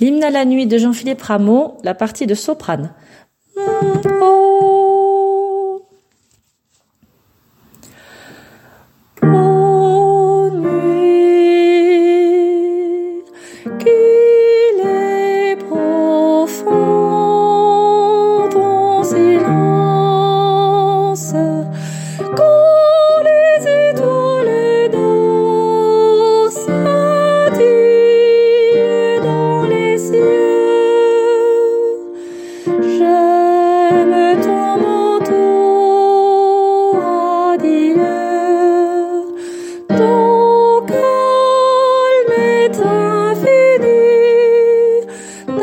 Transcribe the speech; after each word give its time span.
L'hymne 0.00 0.24
à 0.24 0.30
la 0.30 0.44
nuit 0.44 0.66
de 0.66 0.76
Jean-Philippe 0.76 1.22
Rameau, 1.22 1.78
la 1.82 1.94
partie 1.94 2.26
de 2.26 2.34
soprane. 2.34 2.92
Oh 3.56 4.55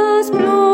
Christus 0.00 0.30
blue. 0.30 0.69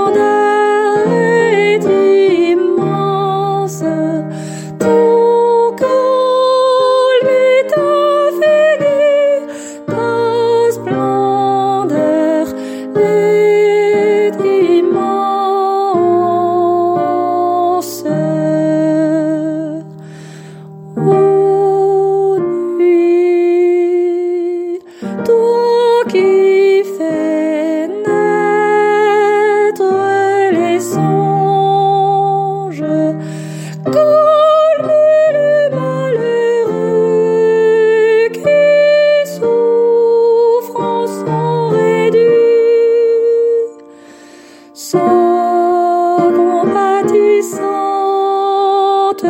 puissante 47.36 49.26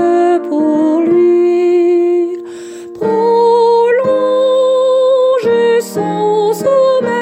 pour 0.49 1.01
lui. 1.01 2.39
Prolonge 2.95 3.11
son 5.81 6.53
sommeil. 6.53 7.16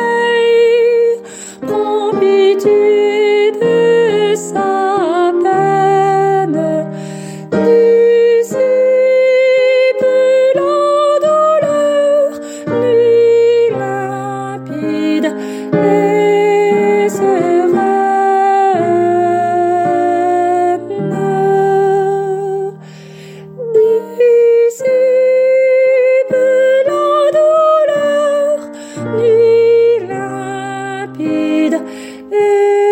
et 32.32 32.84